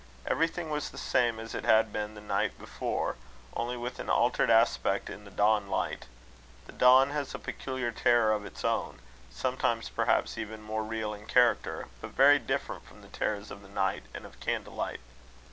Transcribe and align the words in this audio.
Everything 0.25 0.71
was 0.71 0.89
the 0.89 0.97
same 0.97 1.37
as 1.39 1.53
it 1.53 1.63
had 1.63 1.93
been 1.93 2.15
the 2.15 2.21
night 2.21 2.57
before, 2.57 3.17
only 3.55 3.77
with 3.77 3.99
an 3.99 4.09
altered 4.09 4.49
aspect 4.49 5.11
in 5.11 5.25
the 5.25 5.29
dawn 5.29 5.69
light. 5.69 6.07
The 6.65 6.71
dawn 6.71 7.11
has 7.11 7.35
a 7.35 7.37
peculiar 7.37 7.91
terror 7.91 8.31
of 8.33 8.43
its 8.43 8.65
own, 8.65 8.99
sometimes 9.29 9.89
perhaps 9.89 10.39
even 10.39 10.63
more 10.63 10.83
real 10.83 11.13
in 11.13 11.27
character, 11.27 11.87
but 12.01 12.09
very 12.09 12.39
different 12.39 12.83
from 12.83 13.03
the 13.03 13.09
terrors 13.09 13.51
of 13.51 13.61
the 13.61 13.69
night 13.69 14.01
and 14.11 14.25
of 14.25 14.39
candle 14.39 14.73
light. 14.73 15.01